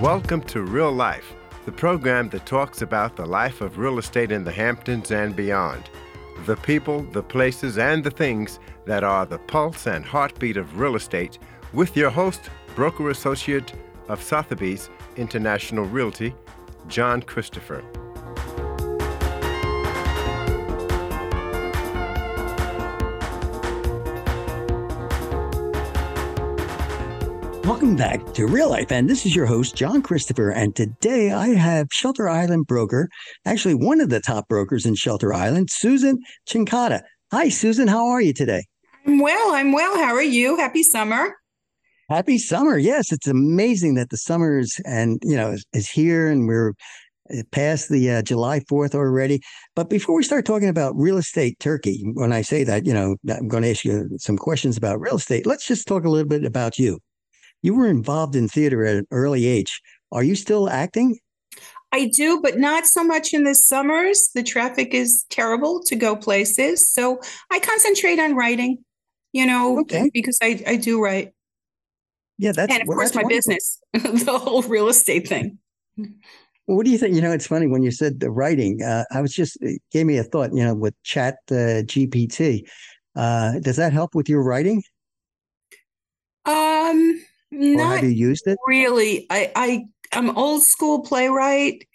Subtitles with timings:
[0.00, 1.34] Welcome to Real Life,
[1.66, 5.90] the program that talks about the life of real estate in the Hamptons and beyond.
[6.46, 10.94] The people, the places, and the things that are the pulse and heartbeat of real
[10.94, 11.40] estate,
[11.72, 12.42] with your host,
[12.76, 13.72] broker associate
[14.06, 16.32] of Sotheby's International Realty,
[16.86, 17.82] John Christopher.
[27.68, 28.90] Welcome back to Real Life.
[28.90, 30.48] And this is your host, John Christopher.
[30.48, 33.10] And today I have Shelter Island broker,
[33.44, 36.18] actually one of the top brokers in Shelter Island, Susan
[36.48, 37.02] Cincotta.
[37.30, 37.86] Hi, Susan.
[37.86, 38.64] How are you today?
[39.06, 39.52] I'm well.
[39.52, 39.94] I'm well.
[39.98, 40.56] How are you?
[40.56, 41.36] Happy summer.
[42.08, 42.78] Happy summer.
[42.78, 46.72] Yes, it's amazing that the summer is and you know is, is here and we're
[47.30, 49.42] uh, past the uh, July 4th already.
[49.76, 53.16] But before we start talking about real estate Turkey, when I say that, you know,
[53.28, 55.44] I'm going to ask you some questions about real estate.
[55.44, 56.98] Let's just talk a little bit about you
[57.62, 59.80] you were involved in theater at an early age.
[60.12, 61.18] Are you still acting?
[61.92, 64.30] I do, but not so much in the summers.
[64.34, 66.92] The traffic is terrible to go places.
[66.92, 67.20] So
[67.50, 68.84] I concentrate on writing,
[69.32, 70.10] you know, okay.
[70.12, 71.32] because I, I do write.
[72.36, 73.54] Yeah, that's and of well, course my wonderful.
[73.54, 73.80] business,
[74.24, 75.58] the whole real estate thing.
[76.66, 77.14] what do you think?
[77.16, 78.82] You know, it's funny when you said the writing.
[78.82, 80.52] Uh, I was just it gave me a thought.
[80.52, 82.68] You know, with Chat uh, GPT,
[83.16, 84.82] uh, does that help with your writing?
[86.44, 87.20] Um,
[87.58, 88.58] not or have you used it?
[88.66, 91.86] Really, I, I I'm old school playwright.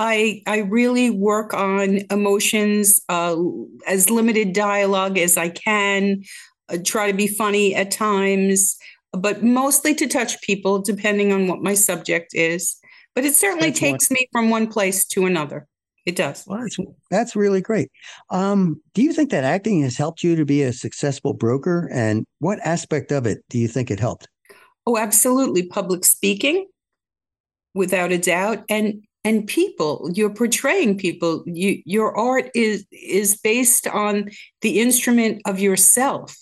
[0.00, 3.36] I I really work on emotions, uh,
[3.86, 6.22] as limited dialogue as I can.
[6.68, 8.76] I try to be funny at times,
[9.12, 12.76] but mostly to touch people, depending on what my subject is.
[13.14, 15.66] But it certainly that's takes me from one place to another.
[16.06, 16.44] It does.
[16.46, 16.78] Well, that's,
[17.10, 17.90] that's really great.
[18.30, 21.90] Um, do you think that acting has helped you to be a successful broker?
[21.92, 24.26] And what aspect of it do you think it helped?
[24.88, 25.66] Oh, absolutely.
[25.66, 26.66] Public speaking,
[27.74, 28.64] without a doubt.
[28.70, 31.42] And and people, you're portraying people.
[31.44, 34.30] You, your art is is based on
[34.62, 36.34] the instrument of yourself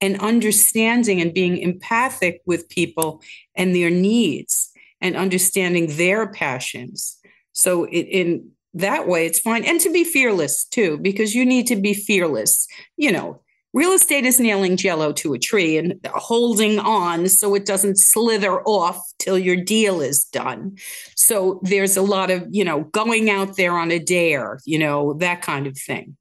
[0.00, 3.22] and understanding and being empathic with people
[3.54, 7.16] and their needs and understanding their passions.
[7.52, 9.64] So it, in that way, it's fine.
[9.64, 12.66] And to be fearless too, because you need to be fearless.
[12.96, 13.40] You know,
[13.74, 18.62] Real estate is nailing jello to a tree and holding on so it doesn't slither
[18.62, 20.76] off till your deal is done.
[21.16, 25.14] So there's a lot of, you know, going out there on a dare, you know,
[25.14, 26.16] that kind of thing.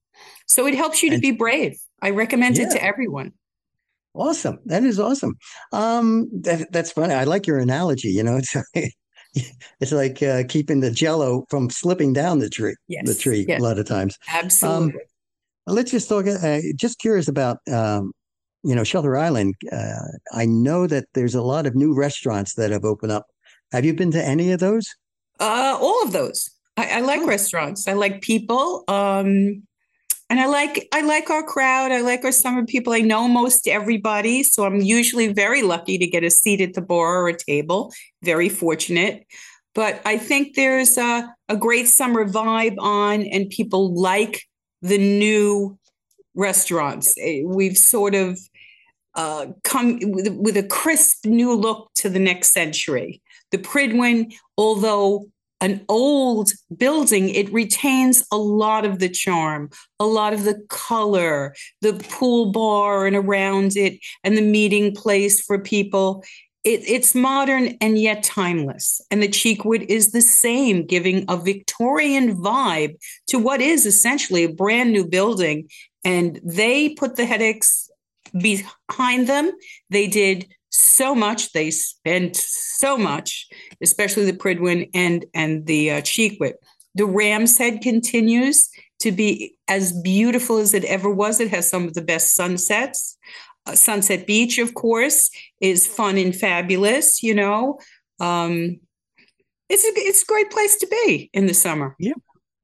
[0.46, 1.78] So it helps you to be brave.
[2.02, 2.68] I recommend yeah.
[2.68, 3.32] it to everyone.
[4.14, 4.60] Awesome.
[4.66, 5.38] That is awesome.
[5.72, 7.14] Um, that, that's funny.
[7.14, 8.10] I like your analogy.
[8.10, 8.94] You know, it's like,
[9.80, 12.76] it's like uh, keeping the jello from slipping down the tree.
[12.88, 13.08] Yes.
[13.08, 13.62] The tree yes.
[13.62, 14.18] a lot of times.
[14.34, 14.94] Absolutely.
[14.94, 15.00] Um,
[15.68, 16.26] Let's just talk.
[16.28, 18.14] Uh, just curious about, um,
[18.64, 19.56] you know, Shelter Island.
[19.72, 20.00] Uh,
[20.34, 23.26] I know that there's a lot of new restaurants that have opened up.
[23.74, 24.88] Have you been to any of those?
[25.40, 26.50] Uh, all of those.
[26.78, 27.28] I, I like oh.
[27.28, 27.88] restaurants.
[27.88, 28.86] I like people.
[28.88, 29.64] Um,
[30.30, 31.92] and I like I like our crowd.
[31.92, 32.94] I like our summer people.
[32.94, 36.82] I know most everybody, so I'm usually very lucky to get a seat at the
[36.82, 37.94] bar or a table.
[38.24, 39.26] Very fortunate.
[39.74, 44.42] But I think there's a, a great summer vibe on, and people like
[44.88, 45.78] the new
[46.36, 47.16] restaurants.
[47.20, 48.40] Eh, we've sort of
[49.16, 53.22] uh, come with, with, a crisp new look to the next century.
[53.52, 55.28] The Pridwin, although
[55.60, 61.56] an old building, it retains a lot of the charm, a lot of the color,
[61.82, 66.24] the pool bar and around it, and the meeting place for people
[66.68, 69.00] it, it's modern and yet timeless.
[69.10, 72.96] And the Chequit is the same, giving a Victorian vibe
[73.28, 75.70] to what is essentially a brand new building.
[76.04, 77.90] And they put the headaches
[78.38, 79.52] behind them.
[79.90, 81.54] They did so much.
[81.54, 83.48] They spent so much,
[83.82, 86.56] especially the Pridwin and and the uh, Chequit.
[86.96, 88.70] The Ram's Head continues
[89.00, 91.40] to be as beautiful as it ever was.
[91.40, 93.18] It has some of the best sunsets.
[93.76, 95.30] Sunset Beach, of course,
[95.62, 97.24] is fun and fabulous.
[97.24, 97.80] You know,
[98.20, 98.80] um,
[99.70, 101.96] it's a it's a great place to be in the summer.
[102.00, 102.14] Yeah,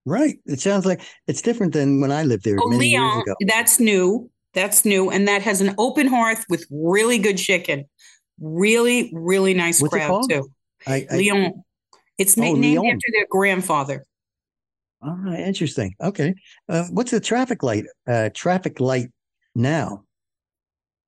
[0.05, 0.37] right.
[0.45, 3.35] It sounds like it's different than when I lived there oh, many Leon, years ago.
[3.47, 4.29] That's new.
[4.53, 7.85] That's new, and that has an open hearth with really good chicken.
[8.39, 10.51] Really, really nice What's crowd too.
[10.85, 11.63] I, I, Leon.
[12.17, 12.85] It's oh, named Leon.
[12.85, 14.05] after their grandfather.
[15.01, 15.95] All right, interesting.
[15.99, 16.35] Okay,
[16.69, 17.85] uh, what's the traffic light?
[18.07, 19.09] Uh, traffic light
[19.55, 20.03] now.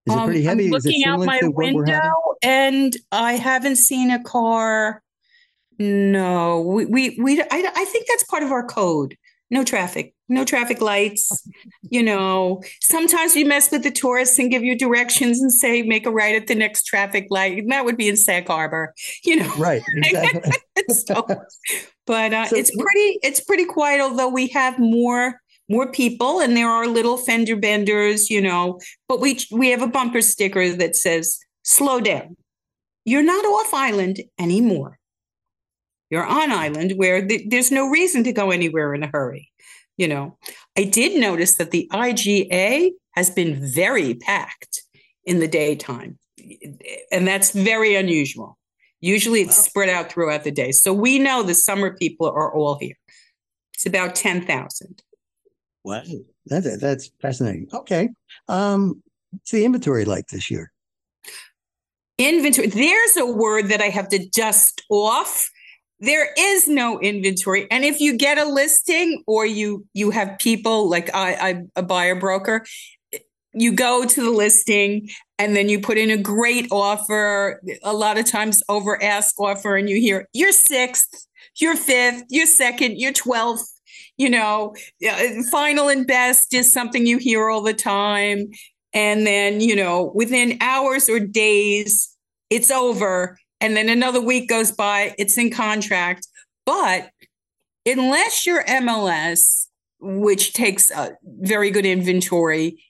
[0.07, 0.66] Is it pretty heavy?
[0.66, 2.13] I'm looking out my window
[2.44, 5.02] and I haven't seen a car.
[5.80, 9.18] No, we we, we I, I think that's part of our code.
[9.52, 10.13] No traffic.
[10.28, 11.48] no traffic lights.
[11.84, 16.06] You know, sometimes we mess with the tourists and give you directions and say, make
[16.06, 17.60] a right at the next traffic light.
[17.60, 18.94] And that would be in Sag Harbor,
[19.24, 19.54] you know.
[19.57, 19.84] Right.
[19.96, 20.52] Exactly.
[20.90, 21.25] so,
[22.06, 25.40] but uh, so, it's pretty, it's pretty quiet, although we have more
[25.70, 29.88] more people and there are little fender benders, you know, but we we have a
[29.88, 32.36] bumper sticker that says, slow down.
[33.04, 35.00] You're not off island anymore.
[36.10, 39.52] You're on island where th- there's no reason to go anywhere in a hurry.
[39.98, 40.38] You know,
[40.78, 44.84] I did notice that the IGA has been very packed
[45.24, 46.20] in the daytime,
[47.12, 48.58] and that's very unusual.
[49.00, 49.64] Usually it's wow.
[49.64, 50.72] spread out throughout the day.
[50.72, 52.96] So we know the summer people are all here.
[53.74, 55.02] It's about 10,000.
[55.86, 56.02] Wow.
[56.48, 57.68] That's, that's fascinating.
[57.72, 58.10] Okay.
[58.48, 60.72] Um, what's the inventory like this year?
[62.18, 62.68] Inventory.
[62.68, 65.50] There's a word that I have to dust off
[66.00, 70.90] there is no inventory and if you get a listing or you you have people
[70.90, 72.66] like I, I'm a buyer broker
[73.54, 75.10] you go to the listing
[75.40, 79.78] and then you put in a great offer a lot of times over ask offer
[79.78, 81.28] and you hear you're sixth
[81.62, 83.66] you're fifth you're second you're 12th
[84.18, 84.74] you know
[85.52, 88.48] final and best is something you hear all the time
[88.94, 92.16] and then you know within hours or days
[92.50, 96.28] it's over and then another week goes by, it's in contract.
[96.66, 97.10] But
[97.86, 99.68] unless you're MLS,
[100.00, 102.84] which takes a very good inventory,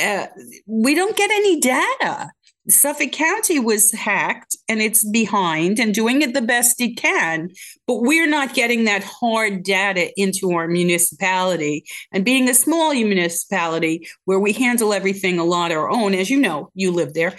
[0.00, 0.26] uh,
[0.66, 2.30] we don't get any data.
[2.68, 7.50] Suffolk County was hacked and it's behind and doing it the best it can,
[7.86, 11.84] but we're not getting that hard data into our municipality.
[12.12, 16.40] And being a small municipality where we handle everything a lot our own, as you
[16.40, 17.36] know, you live there,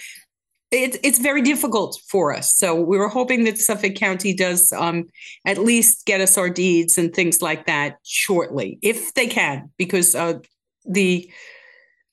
[0.71, 2.55] it's it's very difficult for us.
[2.55, 5.05] So we were hoping that Suffolk County does um,
[5.45, 10.15] at least get us our deeds and things like that shortly, if they can, because
[10.15, 10.39] uh,
[10.85, 11.31] the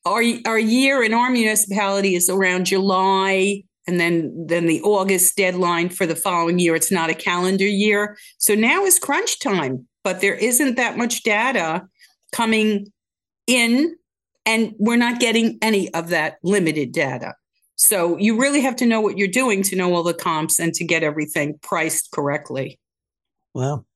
[0.05, 5.89] our our year in our municipality is around July, and then then the August deadline
[5.89, 6.75] for the following year.
[6.75, 9.87] It's not a calendar year, so now is crunch time.
[10.05, 11.83] But there isn't that much data
[12.33, 12.93] coming
[13.47, 13.95] in,
[14.45, 17.35] and we're not getting any of that limited data.
[17.77, 20.73] So you really have to know what you're doing to know all the comps and
[20.75, 22.79] to get everything priced correctly.
[23.55, 23.87] Well,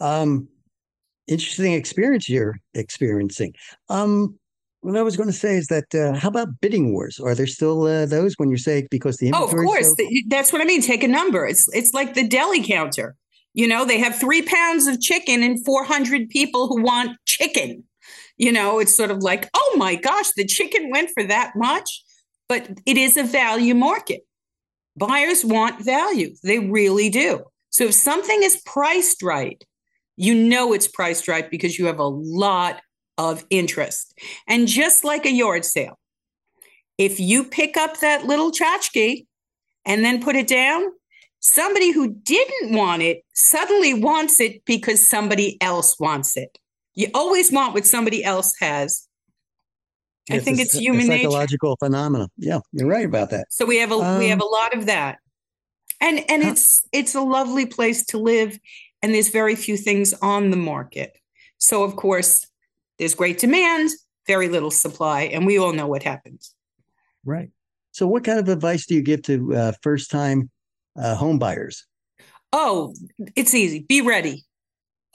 [0.00, 0.48] um,
[1.26, 3.54] interesting experience you're experiencing.
[3.88, 4.38] Um,
[4.80, 7.18] what I was going to say is that uh, how about bidding wars?
[7.18, 10.52] Are there still uh, those when you say because the oh, of course, so- that's
[10.52, 10.82] what I mean.
[10.82, 11.46] Take a number.
[11.46, 13.16] It's it's like the deli counter.
[13.54, 17.82] You know, they have three pounds of chicken and 400 people who want chicken.
[18.36, 22.02] You know, it's sort of like, oh my gosh, the chicken went for that much
[22.48, 24.22] but it is a value market.
[24.96, 27.44] Buyers want value, they really do.
[27.70, 29.62] So if something is priced right,
[30.16, 32.80] you know it's priced right because you have a lot
[33.18, 34.18] of interest.
[34.46, 35.98] And just like a yard sale,
[36.96, 39.26] if you pick up that little tchotchke
[39.84, 40.84] and then put it down,
[41.40, 46.58] somebody who didn't want it suddenly wants it because somebody else wants it.
[46.94, 49.08] You always want what somebody else has
[50.30, 51.86] I think it's, it's human psychological nature.
[51.86, 52.28] phenomena.
[52.36, 53.46] Yeah, you're right about that.
[53.50, 55.18] So we have a um, we have a lot of that,
[56.00, 56.50] and and huh.
[56.50, 58.58] it's it's a lovely place to live,
[59.02, 61.16] and there's very few things on the market.
[61.58, 62.46] So of course,
[62.98, 63.90] there's great demand,
[64.26, 66.54] very little supply, and we all know what happens.
[67.24, 67.50] Right.
[67.92, 70.50] So, what kind of advice do you give to uh, first time
[70.96, 71.86] uh, home buyers?
[72.52, 72.94] Oh,
[73.36, 73.80] it's easy.
[73.80, 74.44] Be ready.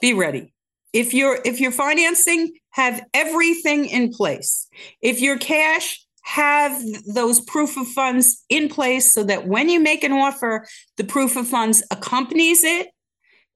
[0.00, 0.54] Be ready
[0.94, 4.66] if you're if you're financing have everything in place
[5.02, 6.80] if you're cash have
[7.12, 11.36] those proof of funds in place so that when you make an offer the proof
[11.36, 12.88] of funds accompanies it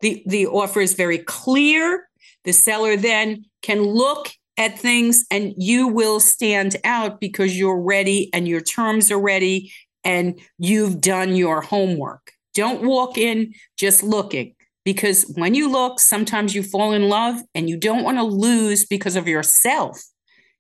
[0.01, 2.08] the the offer is very clear
[2.49, 8.29] the seller then can look at things and you will stand out because you're ready
[8.33, 14.53] and your terms are ready and you've done your homework don't walk in just looking
[14.89, 18.87] because when you look, sometimes you fall in love and you don't want to lose
[18.87, 20.03] because of yourself.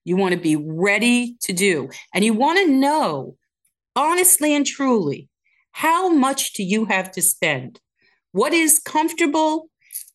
[0.04, 3.36] You want to be ready to do, and you want to know
[3.96, 5.28] honestly and truly
[5.72, 7.80] how much do you have to spend?
[8.32, 9.70] What is comfortable?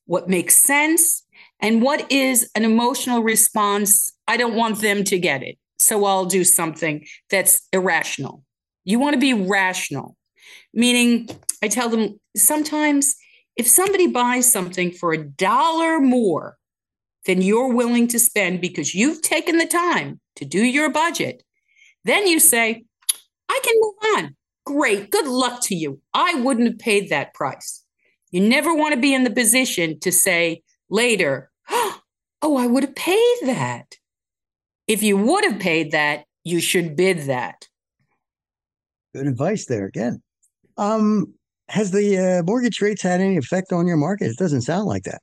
[0.06, 1.23] What makes sense?
[1.64, 4.12] And what is an emotional response?
[4.28, 5.58] I don't want them to get it.
[5.80, 8.44] So I'll do something that's irrational.
[8.84, 10.18] You want to be rational,
[10.74, 11.30] meaning
[11.64, 13.16] I tell them sometimes
[13.56, 16.58] if somebody buys something for a dollar more
[17.26, 21.44] than you're willing to spend because you've taken the time to do your budget,
[22.04, 22.84] then you say,
[23.48, 24.36] I can move on.
[24.66, 25.12] Great.
[25.12, 26.02] Good luck to you.
[26.14, 27.86] I wouldn't have paid that price.
[28.32, 32.96] You never want to be in the position to say later, oh, I would have
[32.96, 33.98] paid that.
[34.88, 37.68] If you would have paid that, you should bid that.
[39.14, 40.22] Good advice there again.
[40.78, 41.34] Um,
[41.70, 44.32] has the uh, mortgage rates had any effect on your market?
[44.32, 45.22] It doesn't sound like that.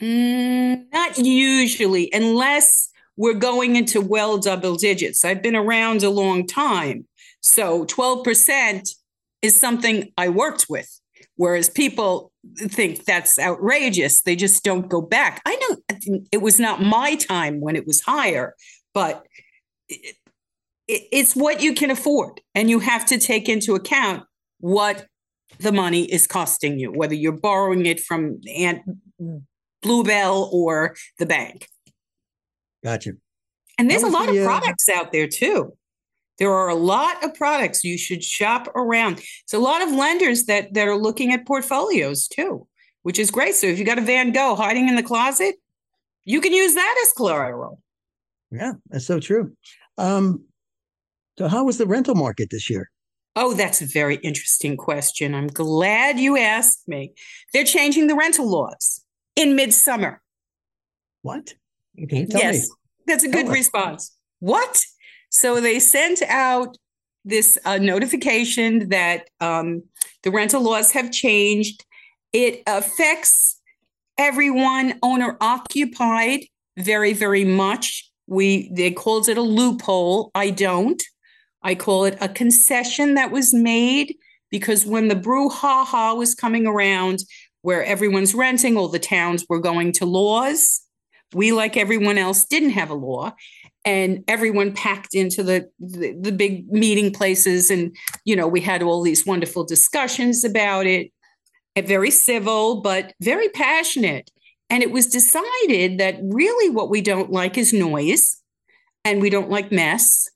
[0.00, 5.24] Mm, not usually, unless we're going into well double digits.
[5.24, 7.06] I've been around a long time.
[7.42, 8.88] So 12%
[9.42, 10.99] is something I worked with.
[11.40, 14.20] Whereas people think that's outrageous.
[14.20, 15.40] They just don't go back.
[15.46, 15.96] I know
[16.30, 18.54] it was not my time when it was higher,
[18.92, 19.24] but
[19.88, 20.16] it,
[20.86, 22.42] it, it's what you can afford.
[22.54, 24.24] And you have to take into account
[24.58, 25.06] what
[25.60, 28.82] the money is costing you, whether you're borrowing it from Aunt
[29.80, 31.66] Bluebell or the bank.
[32.84, 33.12] Gotcha.
[33.78, 35.72] And there's a lot the, of uh, products uh, out there too.
[36.40, 39.20] There are a lot of products you should shop around.
[39.44, 42.66] It's a lot of lenders that that are looking at portfolios too,
[43.02, 43.54] which is great.
[43.54, 45.56] So if you got a Van Gogh hiding in the closet,
[46.24, 47.80] you can use that as collateral.
[48.50, 49.52] Yeah, that's so true.
[49.98, 50.44] Um,
[51.38, 52.90] so how was the rental market this year?
[53.36, 55.34] Oh, that's a very interesting question.
[55.34, 57.12] I'm glad you asked me.
[57.52, 59.04] They're changing the rental laws
[59.36, 60.20] in midsummer.
[61.22, 61.54] What?
[62.02, 62.74] Okay, yes, me.
[63.06, 63.56] that's a tell good us.
[63.56, 64.16] response.
[64.40, 64.82] What?
[65.30, 66.76] So they sent out
[67.24, 69.82] this uh, notification that um,
[70.22, 71.84] the rental laws have changed.
[72.32, 73.60] It affects
[74.18, 76.40] everyone owner occupied
[76.76, 78.10] very, very much.
[78.26, 80.30] We they called it a loophole.
[80.34, 81.02] I don't.
[81.62, 84.16] I call it a concession that was made
[84.50, 87.20] because when the brouhaha was coming around,
[87.62, 90.80] where everyone's renting, all the towns were going to laws.
[91.32, 93.34] We, like everyone else, didn't have a law,
[93.84, 98.82] and everyone packed into the, the, the big meeting places, and you know we had
[98.82, 101.12] all these wonderful discussions about it.
[101.76, 104.30] Very civil, but very passionate.
[104.68, 108.40] And it was decided that really what we don't like is noise,
[109.04, 110.28] and we don't like mess,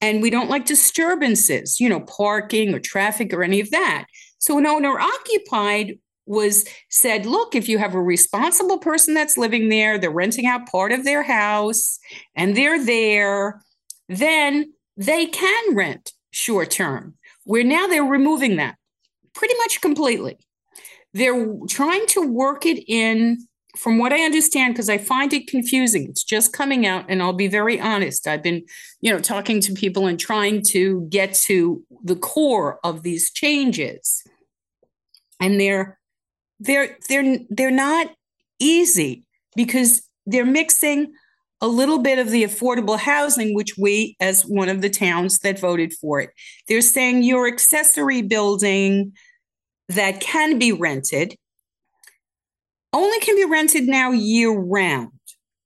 [0.00, 4.06] and we don't like disturbances, you know, parking or traffic or any of that.
[4.38, 9.68] So an owner occupied was said, look, if you have a responsible person that's living
[9.68, 11.98] there, they're renting out part of their house
[12.34, 13.62] and they're there,
[14.08, 17.14] then they can rent short term.
[17.44, 18.76] Where now they're removing that
[19.34, 20.36] pretty much completely.
[21.14, 26.08] They're trying to work it in, from what I understand, because I find it confusing.
[26.08, 28.26] It's just coming out, and I'll be very honest.
[28.26, 28.64] I've been,
[29.00, 34.24] you know, talking to people and trying to get to the core of these changes.
[35.40, 35.95] And they're
[36.60, 38.08] they're they're they're not
[38.58, 41.12] easy because they're mixing
[41.60, 45.58] a little bit of the affordable housing, which we, as one of the towns that
[45.58, 46.30] voted for it,
[46.68, 49.12] they're saying your accessory building
[49.88, 51.36] that can be rented
[52.92, 55.10] only can be rented now year round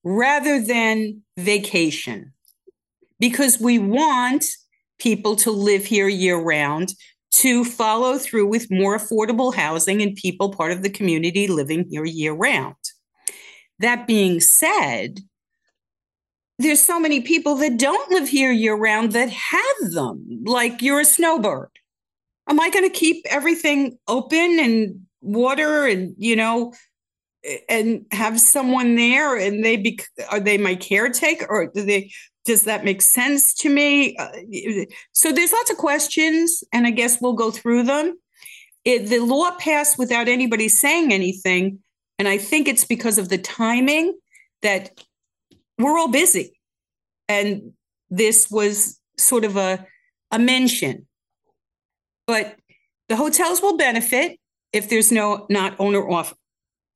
[0.03, 2.33] rather than vacation
[3.19, 4.45] because we want
[4.99, 6.93] people to live here year round
[7.33, 12.05] to follow through with more affordable housing and people part of the community living here
[12.05, 12.77] year round.
[13.79, 15.21] That being said,
[16.59, 21.01] there's so many people that don't live here year round that have them, like you're
[21.01, 21.71] a snowbird.
[22.49, 26.75] Am I going to keep everything open and water and, you know,
[27.69, 29.99] and have someone there and they be
[30.31, 32.13] are they my caretaker or do they
[32.45, 34.17] does that make sense to me?
[34.17, 34.31] Uh,
[35.13, 38.19] so there's lots of questions, and I guess we'll go through them.
[38.85, 41.81] It, the law passed without anybody saying anything,
[42.19, 44.19] and I think it's because of the timing
[44.63, 44.91] that
[45.79, 46.59] we're all busy,
[47.29, 47.73] and
[48.09, 49.87] this was sort of a
[50.31, 51.07] a mention.
[52.27, 52.57] But
[53.09, 54.39] the hotels will benefit
[54.73, 56.33] if there's no not owner off,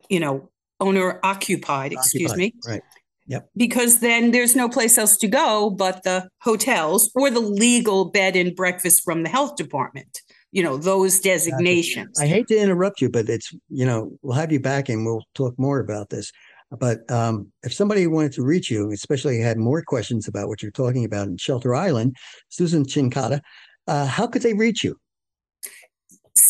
[0.08, 1.92] you know, owner occupied.
[1.92, 2.54] Excuse occupied, me.
[2.66, 2.82] Right.
[3.26, 3.48] Yep.
[3.56, 8.36] Because then there's no place else to go but the hotels or the legal bed
[8.36, 10.20] and breakfast from the health department.
[10.52, 12.20] You know, those designations.
[12.20, 15.24] I hate to interrupt you, but it's, you know, we'll have you back and we'll
[15.34, 16.30] talk more about this.
[16.70, 20.70] But um, if somebody wanted to reach you, especially had more questions about what you're
[20.70, 22.16] talking about in Shelter Island,
[22.50, 23.40] Susan Cincotta,
[23.86, 24.96] uh, how could they reach you?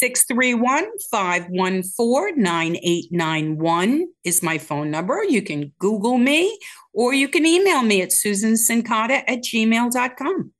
[0.04, 5.24] 631 514 9891 is my phone number.
[5.24, 6.58] You can Google me
[6.92, 10.52] or you can email me at susancincotta at gmail.com.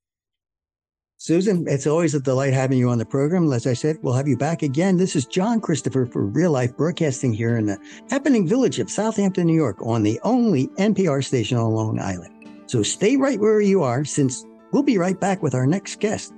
[1.19, 3.53] Susan, it's always a delight having you on the program.
[3.53, 4.97] As I said, we'll have you back again.
[4.97, 9.47] This is John Christopher for Real Life Broadcasting here in the happening village of Southampton,
[9.47, 12.33] New York, on the only NPR station on Long Island.
[12.65, 16.33] So stay right where you are, since we'll be right back with our next guest.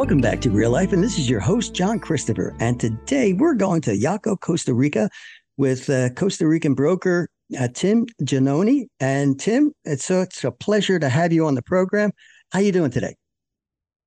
[0.00, 2.56] Welcome back to Real Life, and this is your host, John Christopher.
[2.58, 5.10] And today we're going to Jaco, Costa Rica
[5.58, 7.28] with uh, Costa Rican broker
[7.60, 8.86] uh, Tim Giannone.
[8.98, 12.12] And Tim, it's, so it's a pleasure to have you on the program.
[12.50, 13.14] How are you doing today?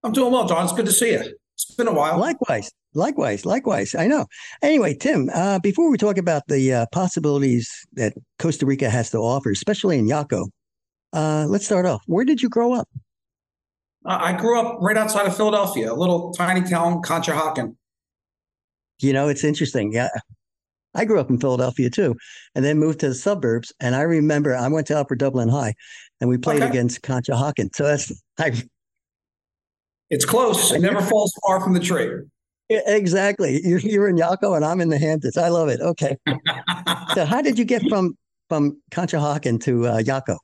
[0.03, 0.63] I'm doing well, John.
[0.63, 1.31] It's good to see you.
[1.53, 2.17] It's been a while.
[2.17, 2.71] Likewise.
[2.95, 3.93] Likewise, likewise.
[3.93, 4.25] I know.
[4.63, 9.19] Anyway, Tim, uh, before we talk about the uh, possibilities that Costa Rica has to
[9.19, 10.47] offer, especially in Jaco,
[11.13, 12.01] uh, let's start off.
[12.07, 12.89] Where did you grow up?
[14.05, 17.75] I grew up right outside of Philadelphia, a little tiny town, Conshohocken.
[18.99, 19.93] You know, it's interesting.
[19.93, 20.09] Yeah.
[20.95, 22.15] I grew up in Philadelphia too,
[22.53, 23.73] and then moved to the suburbs.
[23.79, 25.73] And I remember I went to Upper Dublin High,
[26.21, 26.69] and we played okay.
[26.69, 27.69] against Conshohocken.
[27.75, 28.51] So that's I.
[30.09, 30.71] It's close.
[30.71, 32.09] It never falls far from the tree.
[32.69, 33.61] Exactly.
[33.63, 35.37] You're, you're in Jaco, and I'm in the Hamptons.
[35.37, 35.81] I love it.
[35.81, 36.15] Okay.
[37.15, 38.15] so, how did you get from
[38.49, 40.37] from Conshohocken to uh, Jaco?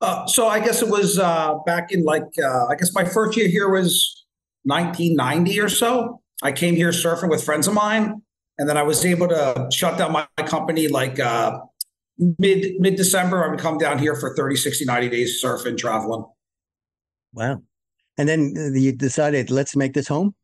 [0.00, 3.36] Uh, so I guess it was uh, back in like uh, I guess my first
[3.36, 4.24] year here was
[4.64, 6.20] 1990 or so.
[6.42, 8.22] I came here surfing with friends of mine,
[8.58, 11.58] and then I was able to shut down my, my company like uh,
[12.38, 13.44] mid mid December.
[13.44, 16.24] I would come down here for 30, 60, 90 days surfing, traveling.
[17.32, 17.62] Wow!
[18.16, 20.34] And then uh, you decided let's make this home.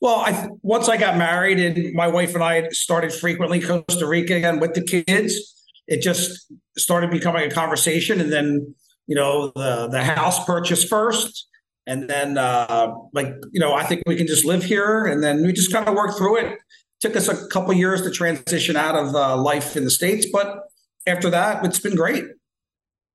[0.00, 4.36] Well, I once I got married and my wife and I started frequently Costa Rica
[4.36, 5.59] again with the kids
[5.90, 8.74] it just started becoming a conversation and then
[9.06, 11.48] you know the the house purchase first
[11.86, 15.42] and then uh like you know i think we can just live here and then
[15.42, 16.58] we just kind of worked through it.
[17.00, 20.60] Took us a couple years to transition out of uh, life in the states but
[21.06, 22.24] after that it's been great.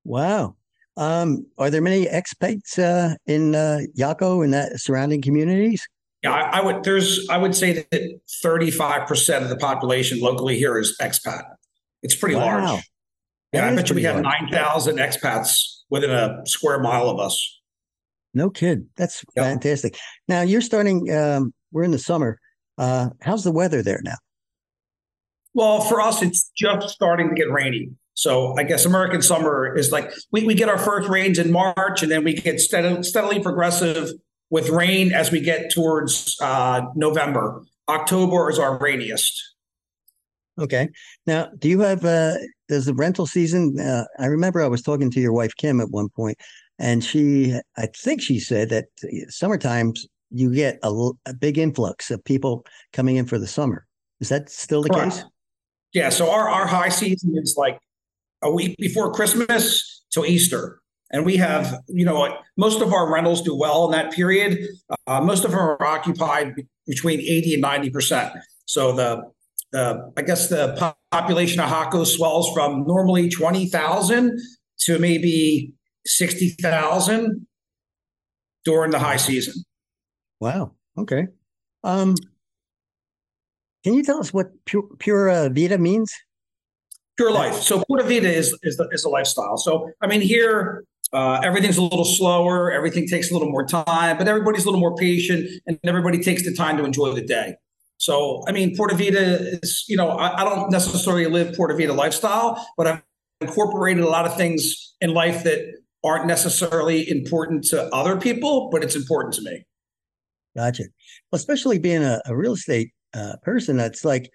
[0.04, 0.56] Wow.
[0.98, 5.88] Um are there many expats uh in uh Jaco and that surrounding communities?
[6.24, 10.78] Yeah I, I would there's i would say that 35% of the population locally here
[10.78, 11.55] is expat
[12.06, 12.62] it's pretty wow.
[12.62, 12.84] large.
[13.52, 17.62] Yeah, that I bet you we have 9,000 expats within a square mile of us.
[18.34, 18.86] No kid.
[18.96, 19.46] That's yep.
[19.46, 19.98] fantastic.
[20.28, 22.40] Now you're starting, um, we're in the summer.
[22.78, 24.16] Uh, how's the weather there now?
[25.56, 27.90] Well, for us, it's just starting to get rainy.
[28.14, 32.04] So I guess American summer is like we, we get our first rains in March
[32.04, 34.12] and then we get steadily, steadily progressive
[34.50, 37.64] with rain as we get towards uh, November.
[37.90, 39.55] October is our rainiest.
[40.60, 40.90] Okay.
[41.28, 42.36] Now, do you have uh
[42.68, 45.90] does the rental season uh, I remember I was talking to your wife Kim at
[45.90, 46.38] one point
[46.80, 48.86] and she I think she said that
[49.30, 53.86] summertimes you get a, a big influx of people coming in for the summer.
[54.20, 55.12] Is that still the Correct.
[55.12, 55.24] case?
[55.94, 57.80] Yeah, so our our high season is like
[58.42, 60.82] a week before Christmas till Easter.
[61.12, 64.68] And we have, you know, most of our rentals do well in that period.
[65.08, 66.56] Uh, most of them are occupied
[66.88, 68.42] between 80 and 90%.
[68.66, 69.24] So the
[69.72, 74.40] the I guess the population of Jaco swells from normally twenty thousand
[74.82, 75.74] to maybe
[76.06, 77.48] sixty thousand
[78.64, 79.54] during the high season.
[80.40, 80.74] Wow.
[80.98, 81.28] Okay.
[81.84, 82.16] Um,
[83.84, 86.12] can you tell us what pure, pura vida means?
[87.18, 87.56] Pure life.
[87.56, 89.58] So pura vida is is, the, is a lifestyle.
[89.58, 90.84] So I mean here.
[91.14, 92.72] Uh, everything's a little slower.
[92.72, 96.44] Everything takes a little more time, but everybody's a little more patient, and everybody takes
[96.44, 97.56] the time to enjoy the day.
[98.06, 101.92] So, I mean, Pura Vida is, you know, I, I don't necessarily live Pura Vida
[101.92, 103.02] lifestyle, but I've
[103.42, 105.60] incorporated a lot of things in life that
[106.04, 109.66] aren't necessarily important to other people, but it's important to me.
[110.56, 110.84] Gotcha.
[111.32, 114.30] Well, especially being a, a real estate uh, person, that's like,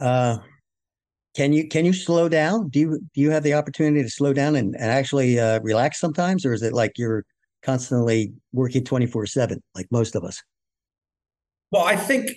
[0.00, 0.38] uh,
[1.36, 2.70] can you can you slow down?
[2.70, 6.00] Do you do you have the opportunity to slow down and, and actually uh, relax
[6.00, 7.24] sometimes, or is it like you're
[7.62, 10.42] constantly working twenty four seven, like most of us?
[11.70, 12.32] Well, I think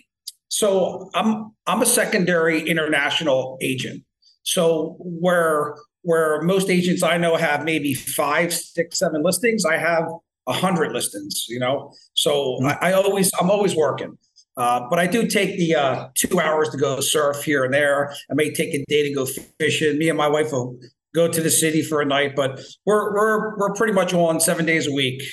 [0.53, 4.03] so I'm I'm a secondary international agent.
[4.43, 10.05] So where where most agents I know have maybe five, six, seven listings, I have
[10.45, 11.45] a hundred listings.
[11.49, 12.67] You know, so mm-hmm.
[12.67, 14.15] I, I, always I'm always working.
[14.55, 18.13] Uh, but I do take the uh, two hours to go surf here and there.
[18.29, 19.25] I may take a day to go
[19.59, 19.97] fishing.
[19.97, 20.77] Me and my wife will
[21.15, 24.67] go to the city for a night, but we're we're we're pretty much on seven
[24.67, 25.23] days a week.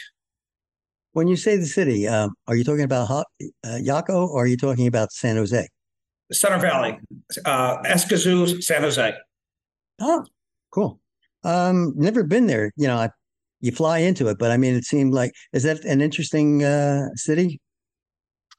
[1.12, 3.25] When you say the city, um, are you talking about uh,
[3.64, 5.66] Jaco or are you talking about San Jose?
[6.33, 6.99] Center Valley,
[7.44, 9.14] uh, Escazú, San Jose.
[10.01, 10.25] Oh,
[10.70, 11.01] cool.
[11.42, 12.70] Um, never been there.
[12.77, 13.11] You know, I,
[13.61, 17.09] you fly into it, but I mean, it seemed like is that an interesting uh,
[17.16, 17.61] city?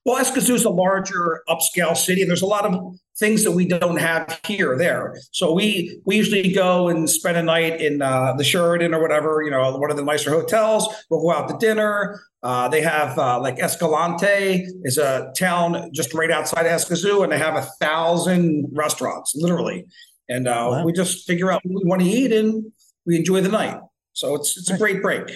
[0.04, 3.68] Well, Escazú is a larger upscale city, and there's a lot of things that we
[3.68, 5.16] don't have here there.
[5.32, 9.44] So we we usually go and spend a night in uh, the Sheraton or whatever,
[9.44, 10.88] you know, one of the nicer hotels.
[11.10, 12.20] We'll go out to dinner.
[12.42, 17.38] Uh, they have uh, like Escalante is a town just right outside Escazú, and they
[17.38, 19.86] have a thousand restaurants, literally.
[20.28, 20.86] And uh, wow.
[20.86, 22.72] we just figure out what we want to eat, and
[23.06, 23.78] we enjoy the night.
[24.14, 25.32] So it's it's a great break.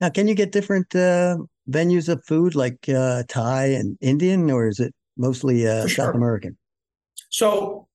[0.00, 1.38] Now, can you get different uh,
[1.70, 6.14] venues of food like uh, Thai and Indian, or is it mostly uh, For South.
[6.14, 6.56] American?
[7.30, 7.88] So,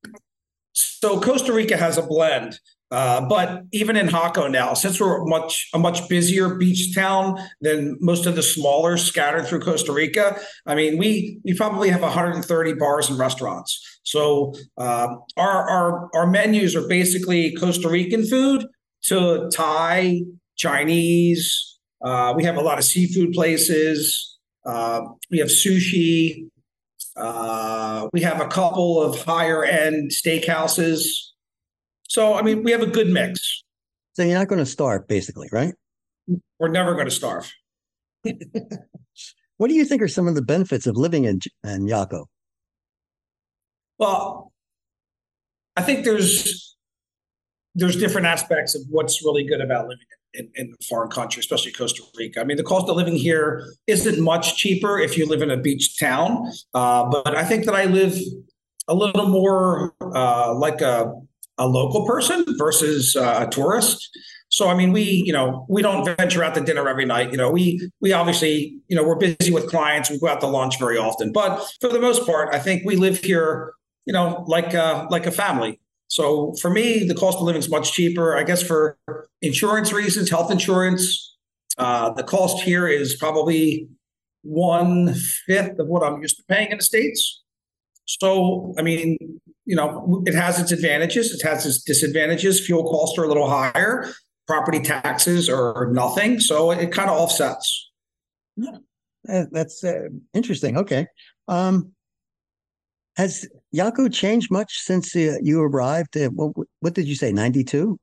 [0.73, 2.59] so Costa Rica has a blend.
[2.93, 7.97] Uh, but even in Jaco now, since we're much a much busier beach town than
[7.99, 12.73] most of the smaller scattered through Costa Rica, I mean we we probably have 130
[12.73, 13.99] bars and restaurants.
[14.03, 18.67] So um, our our our menus are basically Costa Rican food
[19.05, 20.21] to Thai,
[20.55, 21.72] Chinese.
[22.03, 24.37] Uh, we have a lot of seafood places.
[24.65, 26.47] Uh, we have sushi.
[27.15, 31.05] Uh, we have a couple of higher end steakhouses.
[32.03, 33.63] So, I mean, we have a good mix.
[34.13, 35.73] So you're not going to starve, basically, right?
[36.59, 37.51] We're never going to starve.
[39.57, 42.25] What do you think are some of the benefits of living in in Jaco?
[43.97, 44.51] Well,
[45.77, 46.75] I think there's
[47.75, 51.71] there's different aspects of what's really good about living in, in a foreign country, especially
[51.71, 52.41] Costa Rica.
[52.41, 55.57] I mean, the cost of living here isn't much cheaper if you live in a
[55.57, 58.17] beach town, uh, but I think that I live
[58.87, 61.13] a little more uh, like a
[61.59, 64.09] a local person versus uh, a tourist.
[64.49, 67.31] So I mean, we you know we don't venture out to dinner every night.
[67.31, 70.09] You know, we we obviously you know we're busy with clients.
[70.09, 72.95] We go out to lunch very often, but for the most part, I think we
[72.95, 73.73] live here.
[74.05, 75.79] You know, like uh, like a family.
[76.07, 78.37] So for me, the cost of living is much cheaper.
[78.37, 78.97] I guess for
[79.41, 81.35] insurance reasons, health insurance,
[81.77, 83.87] uh, the cost here is probably
[84.43, 85.13] one
[85.47, 87.41] fifth of what I'm used to paying in the states.
[88.05, 89.17] So I mean,
[89.65, 91.33] you know, it has its advantages.
[91.33, 92.65] It has its disadvantages.
[92.65, 94.11] Fuel costs are a little higher.
[94.45, 96.39] Property taxes are nothing.
[96.39, 97.91] So it kind of offsets.
[98.61, 100.77] Uh, That's uh, interesting.
[100.77, 101.07] Okay.
[101.47, 101.93] Um,
[103.15, 106.17] has Jaco changed much since uh, you arrived?
[106.17, 107.31] Uh, what, what did you say?
[107.31, 107.99] 92?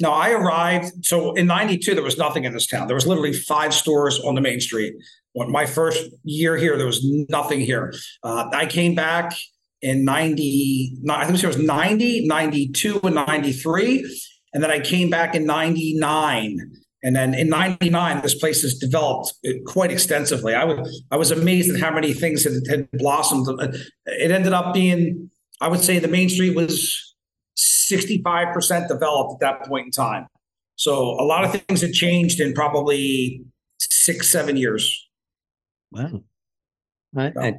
[0.00, 1.04] No, I arrived.
[1.04, 2.88] So in 92, there was nothing in this town.
[2.88, 4.94] There was literally five stores on the main street.
[5.32, 7.94] When my first year here, there was nothing here.
[8.22, 9.36] Uh, I came back
[9.82, 14.20] in 90, I think it was 90, 92, and 93.
[14.52, 16.58] And then I came back in 99.
[17.04, 19.34] And then in 99, this place has developed
[19.66, 20.54] quite extensively.
[20.54, 23.46] I was, I was amazed at how many things had, had blossomed.
[24.06, 27.14] It ended up being, I would say the main street was
[27.58, 30.26] 65% developed at that point in time.
[30.76, 33.42] So a lot of things had changed in probably
[33.78, 35.06] six, seven years.
[35.92, 36.22] Wow.
[37.16, 37.54] I, So- I-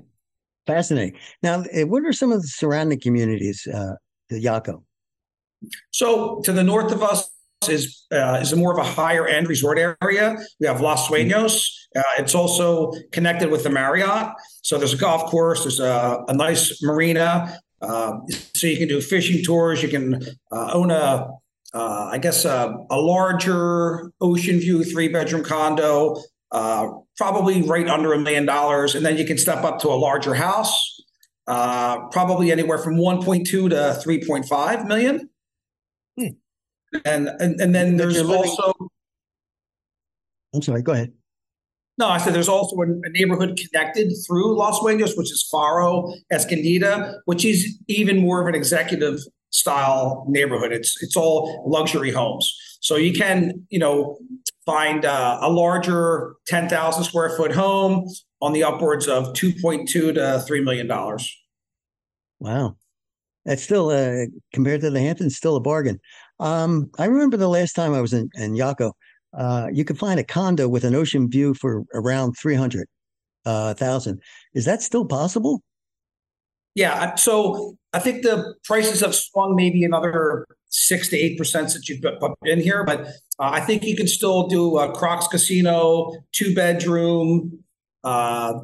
[0.65, 1.19] fascinating.
[1.43, 3.93] Now, uh, what are some of the surrounding communities uh,
[4.31, 4.83] to Jaco?
[5.91, 7.29] So to the north of us
[7.69, 10.37] is uh, is more of a higher end resort area.
[10.59, 11.67] We have Los Sueños.
[11.95, 14.33] Uh, it's also connected with the Marriott.
[14.61, 15.63] So there's a golf course.
[15.63, 17.59] There's a, a nice marina.
[17.81, 18.19] Uh,
[18.55, 19.81] so you can do fishing tours.
[19.83, 21.29] You can uh, own a,
[21.73, 28.13] uh, I guess, a, a larger ocean view three bedroom condo, uh, probably right under
[28.13, 31.01] a million dollars, and then you can step up to a larger house,
[31.45, 35.29] probably anywhere from 1.2 to 3.5 million.
[37.03, 38.73] And, and and then there's living- also
[40.53, 41.11] I'm sorry, go ahead.
[41.97, 46.13] no, I said there's also a, a neighborhood connected through Los Sueños, which is Faro
[46.31, 50.71] Escondida, which is even more of an executive style neighborhood.
[50.71, 54.17] It's it's all luxury homes, so you can you know
[54.65, 58.07] find uh, a larger ten thousand square foot home
[58.41, 61.29] on the upwards of two point two to three million dollars.
[62.39, 62.77] Wow.
[63.45, 65.99] That's still, uh, compared to the Hamptons, still a bargain.
[66.39, 68.91] Um, I remember the last time I was in, in Jaco,
[69.37, 72.87] uh, you could find a condo with an ocean view for around 300
[73.45, 74.21] uh, thousand.
[74.53, 75.61] Is that still possible?
[76.73, 81.87] Yeah, so I think the prices have swung maybe another six to eight percent since
[81.87, 82.03] you've
[82.41, 83.05] been here, but
[83.39, 87.63] uh, I think you can still do a Crocs Casino, two bedroom,
[88.03, 88.59] uh,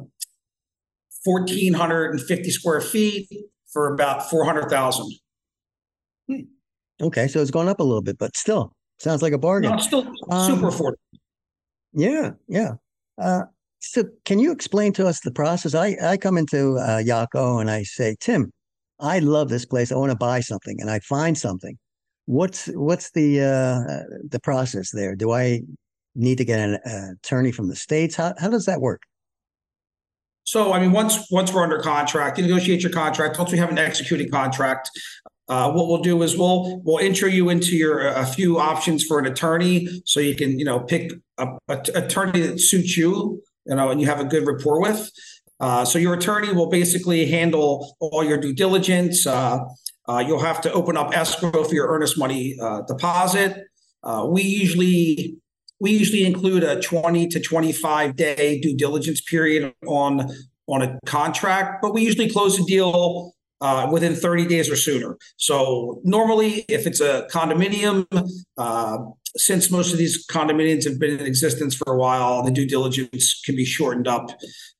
[1.24, 3.28] fourteen hundred and fifty square feet
[3.72, 5.10] for about four hundred thousand.
[7.02, 9.72] Okay, so it's gone up a little bit, but still sounds like a bargain.
[9.72, 11.18] No, still Um, super affordable.
[11.92, 12.74] Yeah, yeah.
[13.20, 13.42] Uh,
[13.80, 15.74] so, can you explain to us the process?
[15.74, 18.52] I I come into uh, Jaco and I say, Tim,
[19.00, 19.90] I love this place.
[19.90, 21.76] I want to buy something, and I find something.
[22.26, 25.16] What's what's the uh, the process there?
[25.16, 25.62] Do I
[26.14, 28.14] need to get an uh, attorney from the states?
[28.14, 29.02] How how does that work?
[30.44, 33.38] So, I mean, once once we're under contract, you negotiate your contract.
[33.38, 34.90] Once we have an executing contract,
[35.52, 39.18] uh, what we'll do is we'll we'll intro you into your a few options for
[39.18, 43.74] an attorney, so you can you know pick a, a attorney that suits you, you
[43.74, 45.10] know, and you have a good rapport with.
[45.60, 49.26] Uh, so your attorney will basically handle all your due diligence.
[49.26, 49.58] Uh,
[50.08, 53.62] uh, you'll have to open up escrow for your earnest money uh, deposit.
[54.02, 55.36] Uh, we usually
[55.80, 60.30] we usually include a 20 to 25 day due diligence period on
[60.66, 63.31] on a contract, but we usually close the deal
[63.62, 65.16] uh, within 30 days or sooner.
[65.36, 68.06] So normally, if it's a condominium,
[68.58, 68.98] uh,
[69.36, 73.40] since most of these condominiums have been in existence for a while, the due diligence
[73.46, 74.30] can be shortened up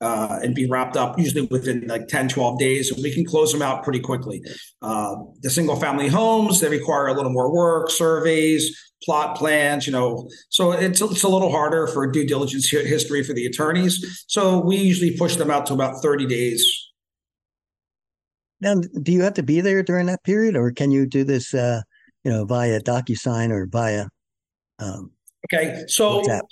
[0.01, 2.91] uh, and be wrapped up usually within like 10, 12 days.
[2.91, 4.43] And we can close them out pretty quickly.
[4.83, 9.93] Uh, the single family homes, they require a little more work, surveys, plot plans, you
[9.93, 10.29] know.
[10.49, 14.25] So it's, it's a little harder for due diligence history for the attorneys.
[14.27, 16.92] So we usually push them out to about 30 days
[18.63, 21.53] now, do you have to be there during that period, or can you do this,
[21.53, 21.83] uh,
[22.23, 24.07] you know, via DocuSign or via?
[24.79, 25.11] Um,
[25.47, 26.43] okay, so WhatsApp?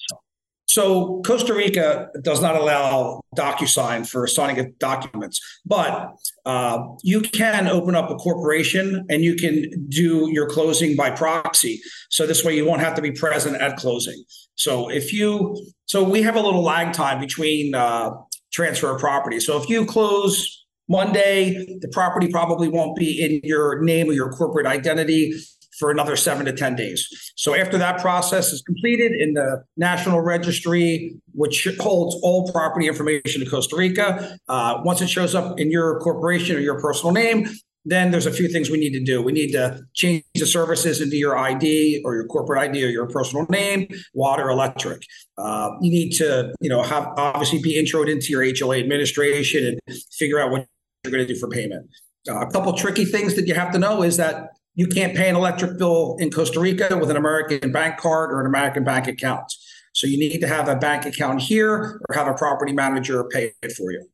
[0.67, 6.11] so Costa Rica does not allow DocuSign for signing of documents, but
[6.45, 11.81] uh, you can open up a corporation and you can do your closing by proxy.
[12.09, 14.25] So this way, you won't have to be present at closing.
[14.57, 18.11] So if you, so we have a little lag time between uh,
[18.53, 19.39] transfer of property.
[19.39, 20.60] So if you close
[20.91, 25.33] Monday, the property probably won't be in your name or your corporate identity
[25.79, 27.33] for another seven to 10 days.
[27.37, 33.41] So after that process is completed in the National Registry, which holds all property information
[33.41, 37.49] in Costa Rica, uh, once it shows up in your corporation or your personal name,
[37.85, 39.23] then there's a few things we need to do.
[39.23, 43.07] We need to change the services into your ID or your corporate ID or your
[43.07, 45.03] personal name, water, electric.
[45.39, 49.99] Uh, you need to, you know, have obviously be introed into your HOA administration and
[50.11, 50.67] figure out what
[51.05, 51.89] you're going to do for payment.
[52.29, 55.29] Uh, a couple tricky things that you have to know is that you can't pay
[55.29, 59.07] an electric bill in Costa Rica with an American bank card or an American bank
[59.07, 59.53] account.
[59.93, 63.53] So you need to have a bank account here or have a property manager pay
[63.63, 64.07] it for you.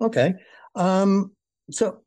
[0.00, 0.34] Okay.
[0.74, 1.32] Um,
[1.70, 2.02] so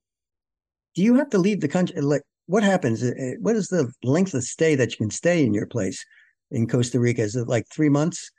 [0.95, 1.99] do you have to leave the country?
[2.01, 3.03] Like, what happens?
[3.03, 6.03] Uh, uh, what is the length of stay that you can stay in your place
[6.51, 7.21] in Costa Rica?
[7.21, 8.31] Is it like three months?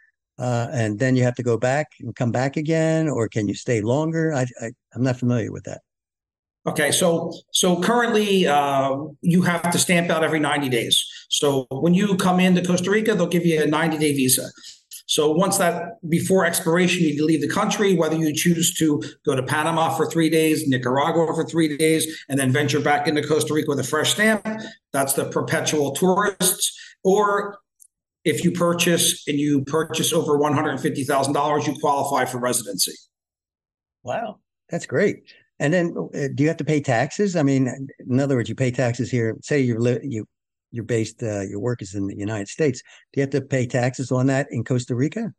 [0.42, 3.55] Uh, and then you have to go back and come back again, or can you
[3.55, 4.35] stay longer?
[4.35, 5.83] I, I am not familiar with that.
[6.66, 11.05] Okay, so so currently uh, you have to stamp out every 90 days.
[11.28, 14.48] So when you come into Costa Rica, they'll give you a 90 day visa.
[15.07, 19.42] So once that before expiration, you leave the country, whether you choose to go to
[19.42, 23.68] Panama for three days, Nicaragua for three days, and then venture back into Costa Rica
[23.68, 24.46] with a fresh stamp.
[24.92, 26.78] That's the perpetual tourists.
[27.05, 27.59] Or
[28.24, 32.92] if you purchase and you purchase over $150,000, you qualify for residency.
[34.04, 35.32] Wow, that's great.
[35.58, 37.37] And then uh, do you have to pay taxes?
[37.37, 39.37] I mean, in other words, you pay taxes here.
[39.42, 40.26] Say you're li- you
[40.72, 42.82] you're based uh, your work is in the United States.
[43.12, 45.32] Do you have to pay taxes on that in Costa Rica?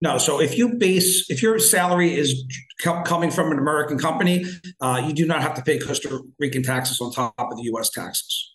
[0.00, 0.16] No.
[0.16, 2.44] So if you base if your salary is
[2.82, 4.46] co- coming from an American company,
[4.80, 7.90] uh, you do not have to pay Costa Rican taxes on top of the U.S.
[7.90, 8.54] taxes.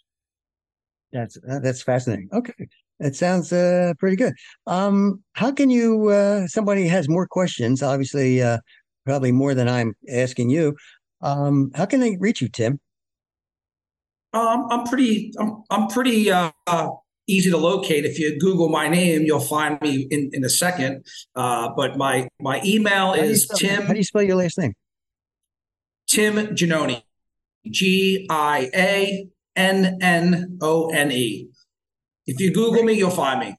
[1.12, 2.30] That's uh, that's fascinating.
[2.34, 2.54] Okay.
[3.00, 4.34] It sounds uh, pretty good.
[4.68, 6.10] Um, how can you?
[6.10, 8.60] Uh, somebody has more questions, obviously, uh,
[9.06, 10.76] probably more than I'm asking you.
[11.22, 12.80] Um, how can they reach you, Tim?
[14.34, 15.34] Um, I'm pretty.
[15.40, 16.52] I'm, I'm pretty uh,
[17.28, 18.06] easy to locate.
[18.06, 21.06] If you Google my name, you'll find me in, in a second.
[21.36, 23.84] Uh, but my my email is Tim.
[23.84, 24.74] How do you spell your last name?
[26.08, 27.02] Tim Giannone.
[27.70, 31.48] G I A N N O N E.
[32.26, 33.58] If you Google me, you'll find me.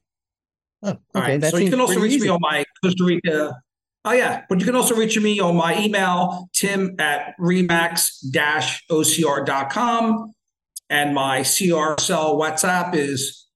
[0.83, 0.99] Oh, okay.
[1.13, 1.43] All right.
[1.43, 2.25] so you can also reach easy.
[2.25, 3.61] me on my Costa Rica.
[4.03, 10.31] Oh yeah, but you can also reach me on my email, tim at remax-ocr.com.
[10.87, 13.47] And my CR cell WhatsApp is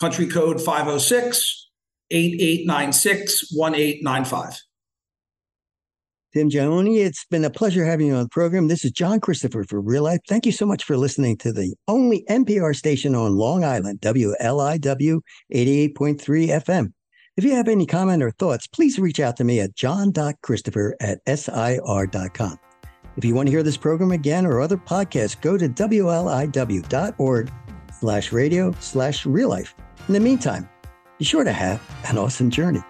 [0.00, 1.68] country code 506
[2.10, 4.58] 8896 1895.
[6.34, 8.68] Tim Giannone, it's been a pleasure having you on the program.
[8.68, 10.20] This is John Christopher for Real Life.
[10.28, 15.20] Thank you so much for listening to the only NPR station on Long Island, WLIW
[15.54, 16.92] 88.3 FM.
[17.38, 21.20] If you have any comment or thoughts, please reach out to me at john.christopher at
[21.26, 22.58] sir.com.
[23.16, 27.52] If you want to hear this program again or other podcasts, go to wliw.org
[27.98, 29.74] slash radio slash real life.
[30.08, 30.68] In the meantime,
[31.18, 32.82] be sure to have an awesome journey.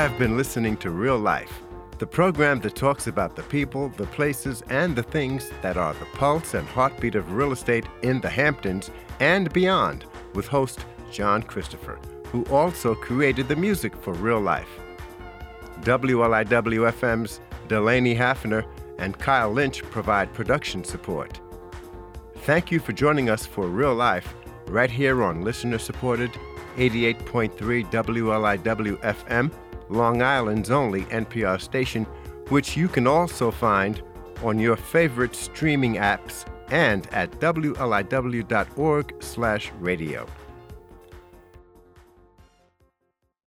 [0.00, 1.60] Have been listening to Real Life,
[1.98, 6.06] the program that talks about the people, the places, and the things that are the
[6.14, 11.98] pulse and heartbeat of real estate in the Hamptons and beyond, with host John Christopher,
[12.28, 14.70] who also created the music for Real Life.
[15.82, 18.64] WLIWFM's Delaney Hafner
[18.96, 21.38] and Kyle Lynch provide production support.
[22.36, 24.32] Thank you for joining us for Real Life
[24.66, 26.30] right here on listener supported
[26.78, 27.50] 88.3
[27.90, 29.52] WLIW FM
[29.90, 32.04] Long Island's only NPR station,
[32.48, 34.02] which you can also find
[34.42, 40.26] on your favorite streaming apps and at wliw.org/radio.